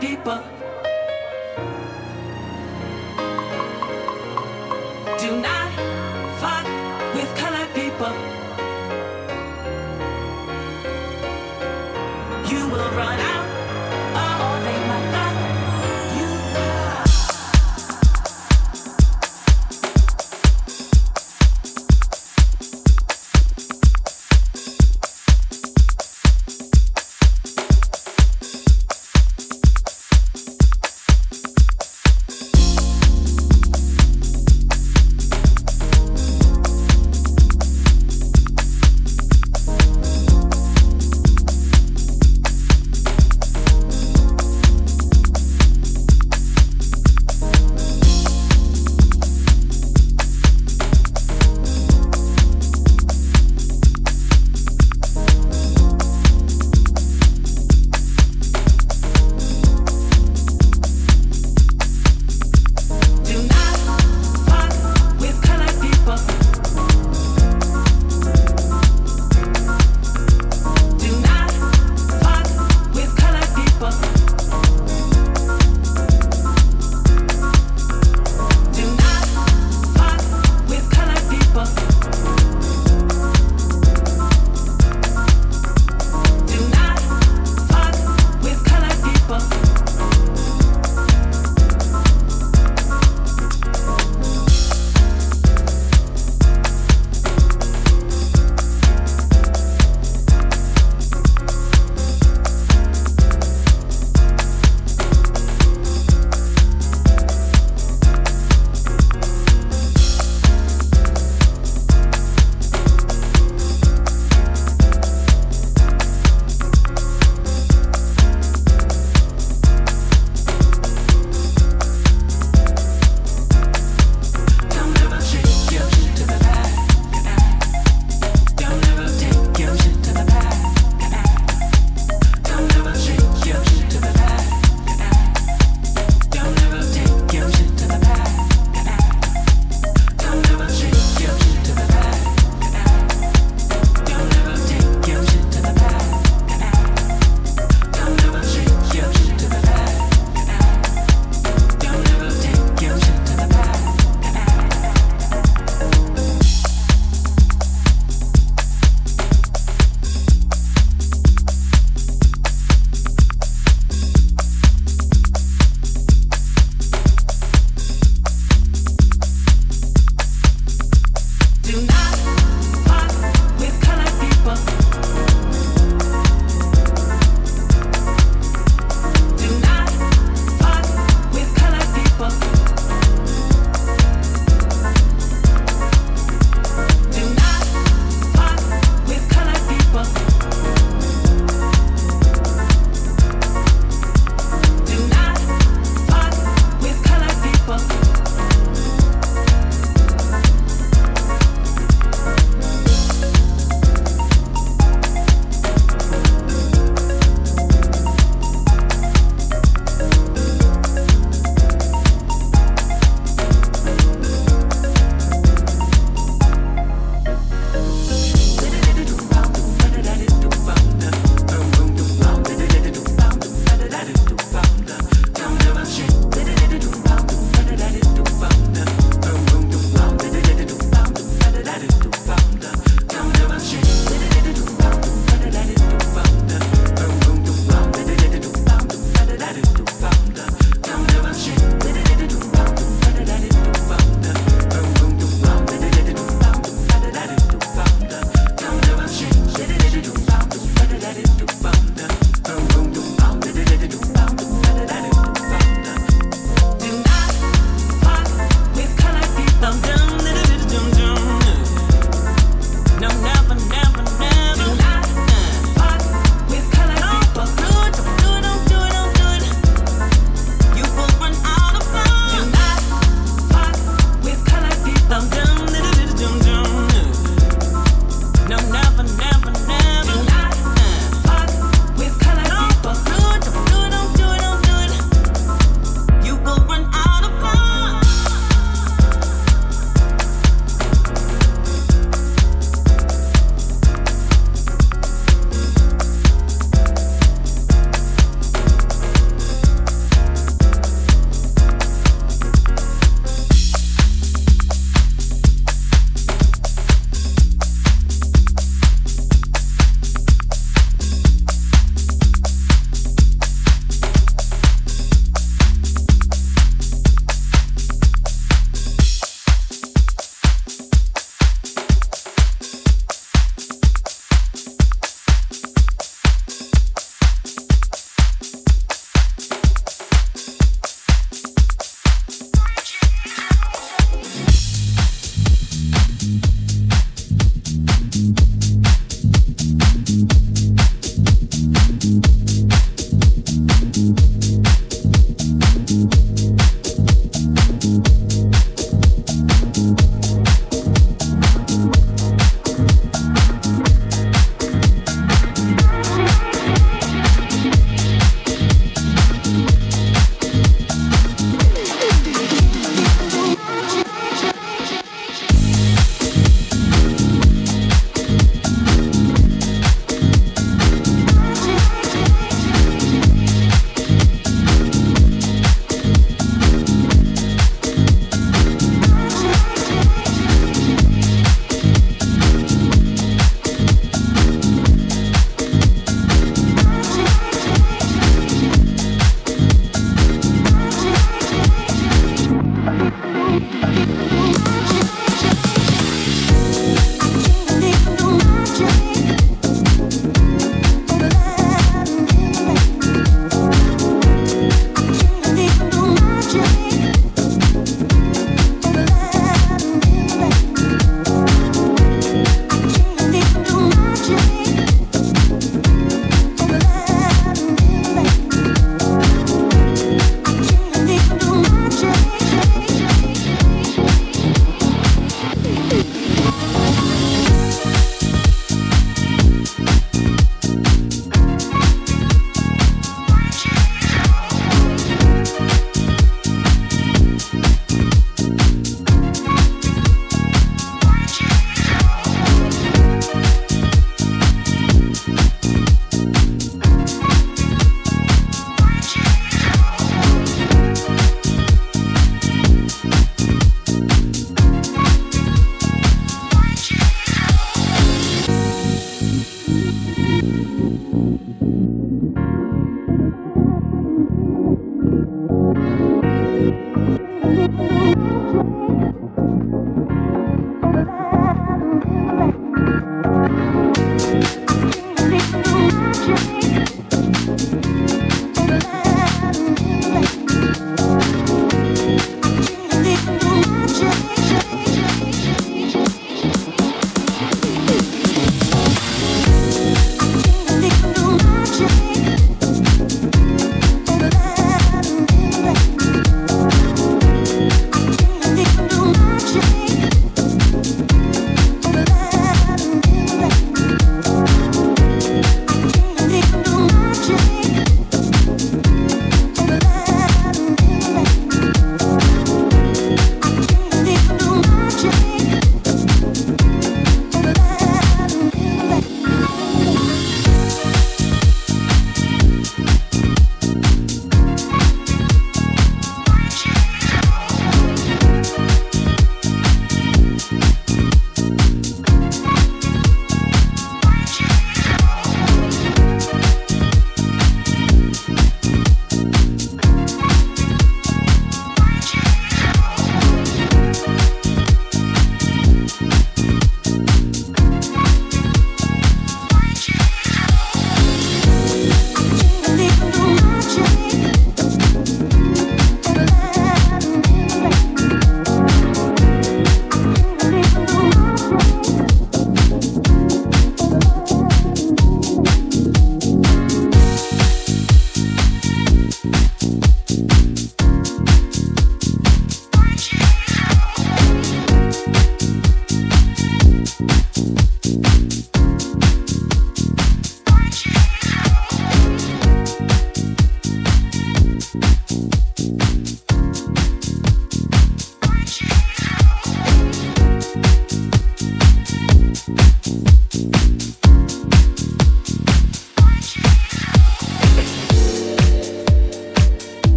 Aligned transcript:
people. 0.00 0.55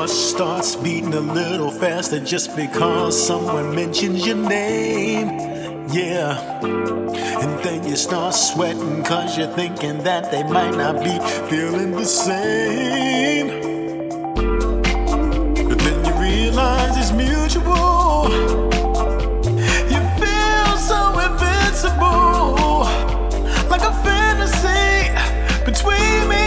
Heart 0.00 0.08
starts 0.08 0.76
beating 0.76 1.12
a 1.12 1.20
little 1.20 1.70
faster 1.70 2.18
just 2.20 2.56
because 2.56 3.12
someone 3.26 3.74
mentions 3.74 4.26
your 4.26 4.36
name, 4.36 5.28
yeah. 5.92 6.40
And 7.42 7.62
then 7.62 7.86
you 7.86 7.96
start 7.96 8.34
sweating 8.34 9.04
cause 9.04 9.36
you're 9.36 9.54
thinking 9.54 10.02
that 10.04 10.30
they 10.30 10.42
might 10.42 10.74
not 10.74 11.04
be 11.04 11.18
feeling 11.50 11.90
the 11.90 12.06
same. 12.06 13.48
But 15.68 15.78
then 15.84 16.04
you 16.06 16.14
realize 16.14 16.96
it's 16.96 17.12
mutual. 17.12 18.30
You 19.92 20.00
feel 20.20 20.76
so 20.90 21.00
invincible, 21.28 22.86
like 23.68 23.82
a 23.82 23.92
fantasy 24.02 25.12
between 25.70 26.28
me 26.30 26.39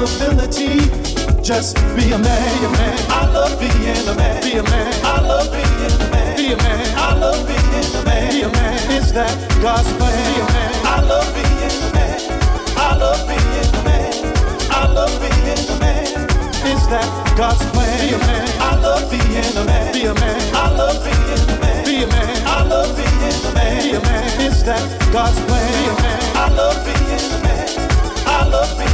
responsibility. 0.00 0.88
Just 1.42 1.76
be 1.96 2.12
a 2.12 2.18
man, 2.18 2.58
be 2.58 2.64
a 2.64 2.70
man. 2.70 2.98
I 3.08 3.26
love 3.32 3.58
being 3.60 4.08
a 4.08 4.14
man, 4.14 4.42
be 4.42 4.56
a 4.56 4.62
man. 4.62 4.92
I 5.04 5.20
love 5.20 5.52
being 5.52 6.00
a 6.00 6.10
man, 6.10 6.36
be 6.36 6.52
a 6.52 6.56
man. 6.56 6.96
I 6.96 7.14
love 7.14 7.46
being 7.46 7.94
a 7.96 8.04
man, 8.04 8.30
be 8.30 8.42
a 8.42 8.48
man. 8.48 8.90
Is 8.92 9.12
that 9.12 9.32
God's 9.60 9.92
plan? 9.98 10.16
Be 10.32 10.40
a 10.40 10.46
man. 10.52 10.72
I 10.84 11.00
love 11.04 11.28
being 11.34 11.84
a 11.84 11.90
man. 11.92 12.18
I 12.76 12.96
love 12.96 13.20
being 13.28 13.74
a 13.76 13.82
man. 13.84 14.12
I 14.70 14.86
love 14.88 15.12
being 15.20 15.68
a 15.68 15.76
man. 15.80 16.06
Is 16.64 16.86
that 16.88 17.08
God's 17.36 17.64
plan? 17.72 18.00
Be 18.00 18.14
a 18.14 18.18
man. 18.18 18.48
I 18.60 18.76
love 18.80 19.10
being 19.10 19.56
a 19.56 19.64
man. 19.64 19.92
Be 19.92 20.04
a 20.06 20.14
man. 20.14 20.40
I 20.54 20.70
love 20.76 21.04
being 21.04 21.44
a 21.44 21.60
man. 21.60 21.84
Be 21.84 22.04
a 22.04 22.06
man. 22.06 22.46
I 22.46 22.64
love 22.64 22.96
being 22.96 23.44
a 23.44 23.52
man. 23.54 23.82
Be 23.82 23.90
a 23.96 24.00
man. 24.00 24.40
Is 24.40 24.64
that 24.64 24.80
God's 25.12 25.38
plan? 25.44 25.66
Be 25.76 25.88
a 25.88 25.94
man. 26.02 26.20
I 26.36 26.48
love 26.56 26.78
being 26.84 27.32
a 27.36 27.38
man. 27.44 27.68
I 28.26 28.48
love 28.48 28.72
being 28.78 28.89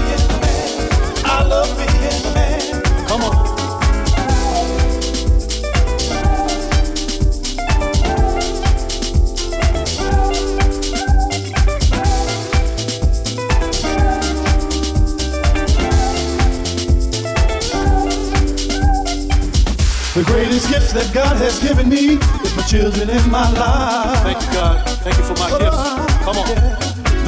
that 20.96 21.12
God 21.12 21.36
has 21.36 21.58
given 21.60 21.90
me 21.90 22.16
is 22.16 22.56
my 22.56 22.62
children 22.62 23.10
in 23.10 23.30
my 23.30 23.50
life. 23.52 24.22
Thank 24.22 24.40
you, 24.40 24.52
God. 24.54 24.88
Thank 25.04 25.18
you 25.18 25.24
for 25.24 25.36
my 25.36 25.50
gifts. 25.58 25.76
Come 26.24 26.38
on. 26.40 26.48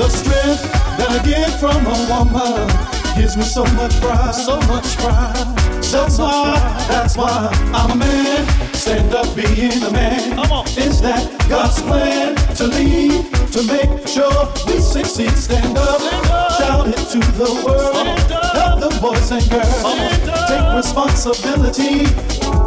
The 0.01 0.09
strength 0.09 0.63
that 0.97 1.11
I 1.11 1.21
get 1.23 1.53
from 1.61 1.85
a 1.85 1.97
woman 2.09 2.98
gives 3.19 3.37
me 3.37 3.43
so 3.43 3.65
much 3.75 4.01
pride, 4.01 4.35
so 4.35 4.57
much 4.73 4.97
pride. 4.99 5.35
That's 5.91 6.19
why, 6.19 6.55
that's 6.89 7.17
why 7.17 7.49
I'm 7.75 7.91
a 7.91 7.97
man. 7.97 8.75
Stand 8.75 9.13
up 9.13 9.35
being 9.35 9.83
a 9.83 9.91
man. 9.91 10.37
Come 10.37 10.53
on. 10.53 10.67
Is 10.79 11.01
that 11.03 11.27
God's 11.49 11.83
plan 11.83 12.37
to 12.57 12.67
lead, 12.67 13.25
to 13.53 13.63
make 13.67 14.07
sure 14.07 14.39
we 14.67 14.79
succeed? 14.79 15.31
Stand 15.31 15.77
up, 15.77 16.01
shout 16.59 16.87
it 16.89 17.03
to 17.13 17.19
the 17.35 17.51
world. 17.67 17.97
Stand 17.97 18.33
up. 18.33 18.55
Help 18.55 18.81
the 18.81 19.01
boys 19.01 19.31
and 19.33 19.51
girls. 19.51 19.81
Stand 19.81 20.31
up. 20.31 20.49
Take 20.49 20.77
responsibility. 20.77 22.05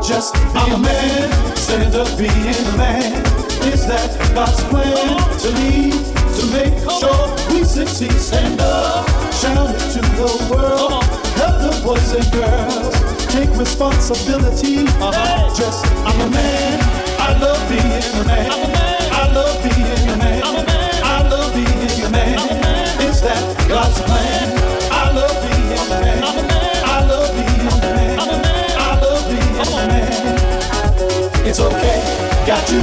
Just 0.03 0.33
be 0.53 0.63
a 0.67 0.77
man. 0.77 1.55
Stand 1.55 1.95
up 1.95 2.09
being 2.17 2.31
a 2.31 2.77
man. 2.77 3.23
Is 3.71 3.87
that 3.87 4.09
God's 4.33 4.61
plan 4.65 5.15
to 5.39 5.49
lead, 5.61 5.93
to 6.41 6.47
make 6.51 6.73
sure 6.99 7.27
we 7.53 7.63
succeed? 7.63 8.11
Stand 8.13 8.59
up, 8.61 9.07
shout 9.31 9.69
it 9.69 9.79
to 9.93 10.01
the 10.01 10.47
world. 10.49 11.03
Help 11.37 11.55
the 11.61 11.71
boys 11.85 12.13
and 12.13 12.25
girls 12.33 12.95
take 13.29 13.49
responsibility. 13.57 14.87
Uh-huh. 14.97 15.53
Just 15.55 15.85
I'm 16.05 16.19
a 16.21 16.29
man. 16.29 16.79
I 17.19 17.37
love 17.37 17.61
being 17.69 17.85
a 17.85 18.25
man. 18.25 18.51
I'm 18.51 18.63
a 18.63 18.73
man. 18.73 19.01
I 19.11 19.33
love 19.33 19.57
being 19.61 19.85
a 19.85 20.17
man. 20.17 20.43
I'm 20.43 20.55
a 20.55 20.65
man. 20.65 21.03
I 21.03 21.29
love 21.29 21.53
being 21.53 22.05
a 22.05 22.09
man. 22.09 22.39
I'm 22.39 22.49
a 22.49 22.61
man. 22.61 23.01
Is 23.05 23.21
that 23.21 23.41
God's 23.69 24.01
plan? 24.01 24.47
I 24.89 25.11
love 25.13 25.37
being 25.45 25.69
a 25.77 25.85
man. 25.93 26.23
I'm 26.23 26.37
a 26.37 26.43
man. 26.47 26.83
I 26.85 27.05
love 27.05 27.29
being 27.37 27.67
a 27.69 27.75
man. 27.85 28.19
I'm 28.19 28.29
a 28.29 28.37
man. 28.41 28.69
I 28.77 28.93
love 28.97 29.23
being 29.29 29.57
a 29.61 29.67
man. 29.77 31.45
It's 31.45 31.59
okay. 31.59 32.01
Got 32.49 32.65
you. 32.71 32.81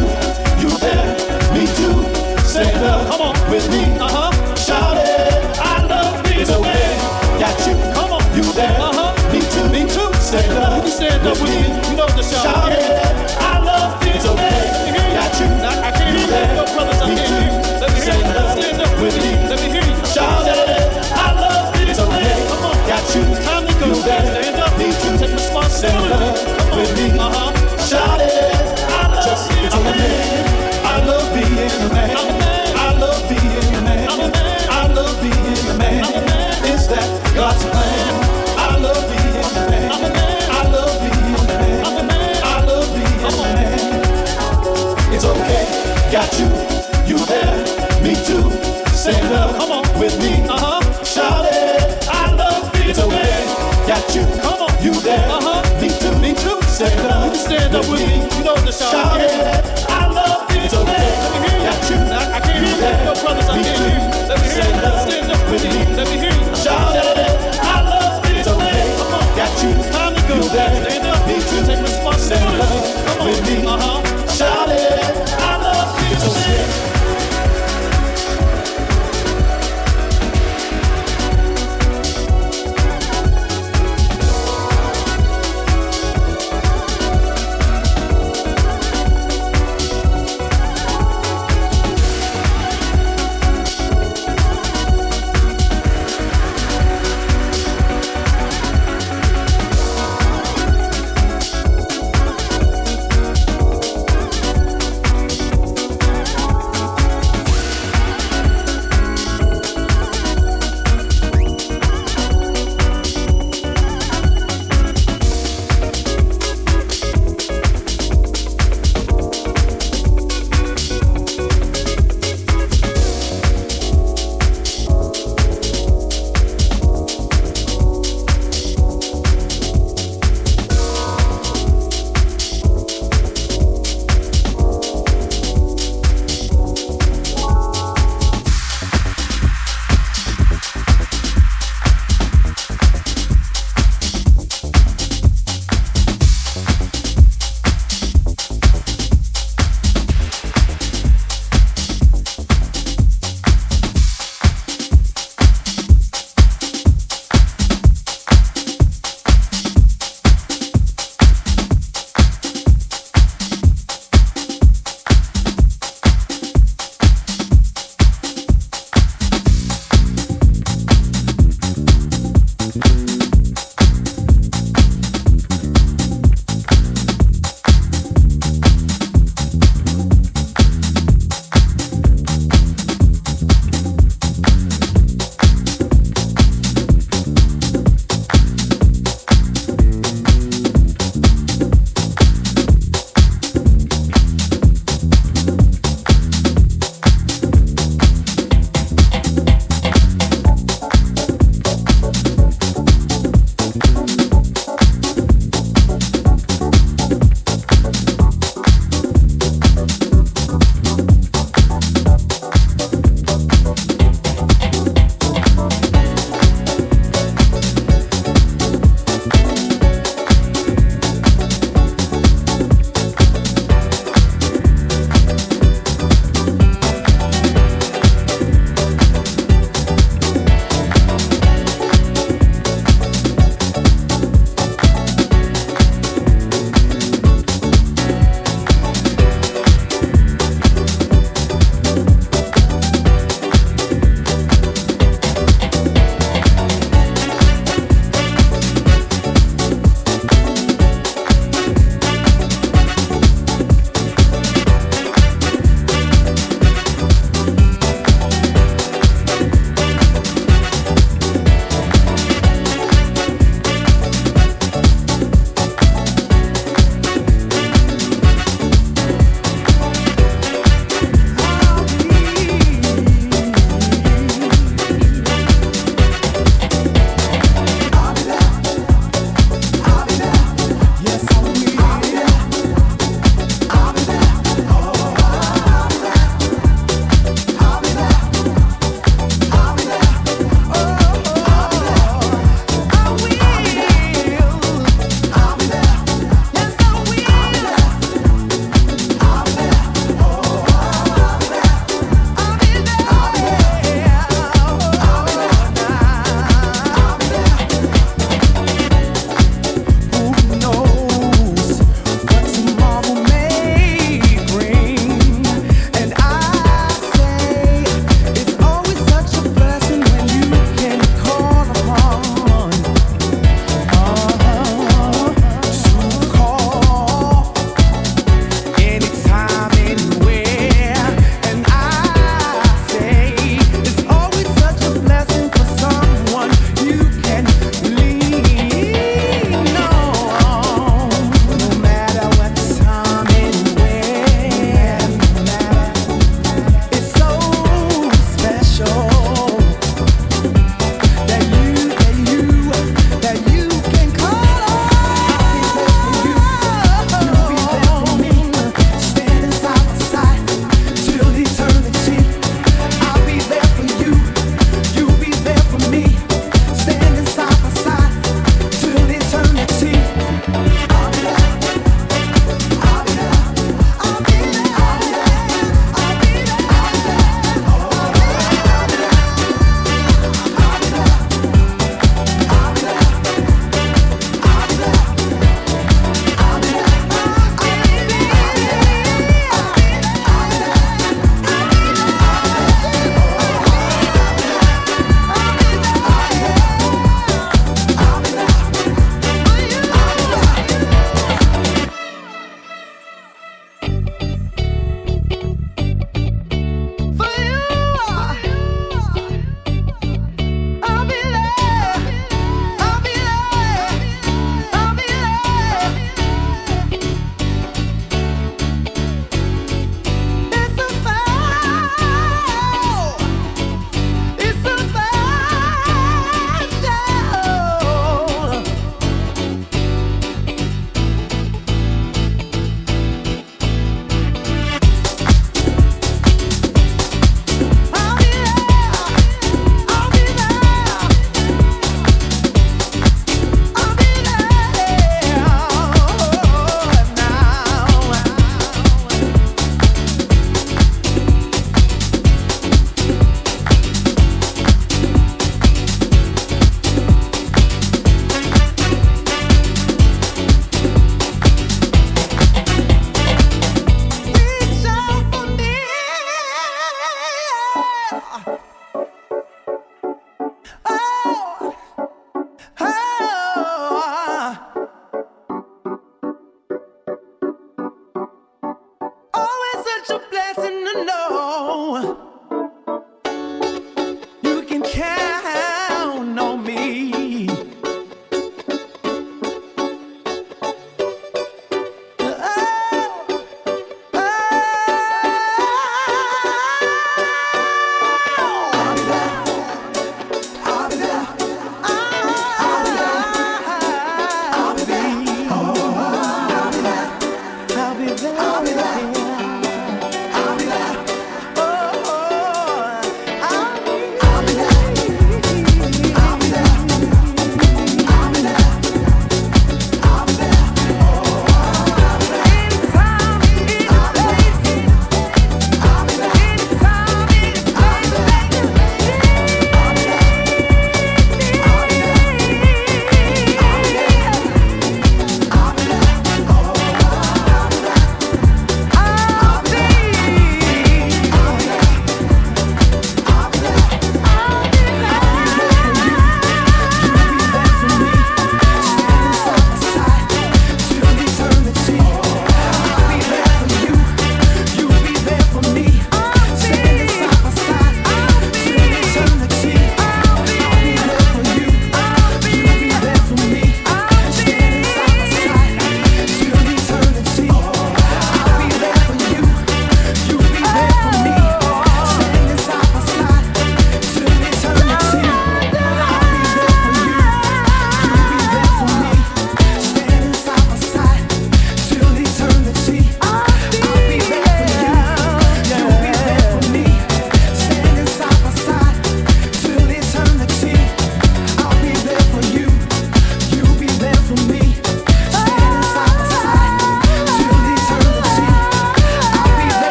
You 0.62 0.70
there. 0.78 1.10
Me 1.54 1.66
too. 1.74 2.17
Stand 2.48 2.84
up. 2.84 3.06
Come 3.10 3.20
on. 3.28 3.34
With 3.50 3.68
me. 3.70 3.84
Uh-huh. 4.00 4.32
Shout 4.56 4.96
it. 4.96 5.36
I 5.60 5.84
love 5.84 6.24
being 6.24 6.40
It's 6.40 6.50
okay. 6.50 6.96
Got 7.38 7.54
you. 7.68 7.74
Come 7.92 8.12
on. 8.16 8.24
You 8.34 8.44
there. 8.56 8.72
Uh-huh. 8.80 9.12
Me 9.32 9.40
too. 9.52 9.68
Me 9.68 9.82
too. 9.84 10.08
Stand 10.16 10.56
up. 10.56 10.76
You 10.76 10.82
can 10.88 10.92
stand 10.92 11.26
up 11.28 11.36
with 11.36 11.52
me. 11.52 11.68
You 11.90 11.96
know 11.96 12.08
to 12.08 12.22
shout. 12.24 12.44
Shout 12.48 12.72
it. 12.72 12.88
I 13.36 13.60
love 13.60 14.00
being 14.00 14.16
It's 14.16 14.24
okay. 14.24 14.40
man. 14.40 14.64
Let 14.64 14.80
me 14.80 14.90
hear 14.96 15.04
you. 15.04 15.16
Got 15.20 15.32
you. 15.40 15.48
I 15.60 15.90
can't 15.92 16.08
hear 16.08 16.20
you. 16.20 16.26
there. 16.32 16.54
Your 16.56 16.68
brothers, 16.72 17.00
I 17.00 17.06
Me 17.08 17.14
hear 17.20 17.36
you. 17.36 17.52
Let 17.84 17.90
me 17.92 18.00
hear 18.00 18.16
you. 18.16 18.32
Stand 18.56 18.80
up. 18.80 18.92
With 18.96 19.16
me. 19.20 19.30
Let 19.48 19.58
me 19.60 19.68
hear 19.68 19.84
you. 19.84 19.96
Shout 20.08 20.48
it. 20.48 20.80
I 21.12 21.28
love 21.36 21.68
being 21.76 21.90
It's 21.92 22.00
okay. 22.00 22.38
Come 22.48 22.64
on. 22.64 22.76
Got 22.88 23.04
you. 23.12 23.22
It's 23.28 23.44
time 23.44 23.64
to 23.68 23.74
go. 23.76 23.88
There. 24.08 24.24
Stand 24.24 24.56
up. 24.64 24.72
Me 24.80 24.88
too. 25.04 25.14
Take 25.20 25.36
responsibility. 25.36 26.16
Stand 26.16 26.16
up 26.16 26.64
Come 26.64 26.72
on. 26.72 26.78
with 26.80 26.92
me. 26.96 27.06
Uh-huh. 27.12 27.52
Shout 27.84 28.20
it. 28.24 28.56
I 28.88 29.04
love 29.12 29.36
being 29.52 29.64
it's 29.68 29.76
okay. 29.76 30.56
I 30.88 31.04
love 31.04 31.28
being 31.36 31.52
a 31.52 31.94
man. 31.94 32.27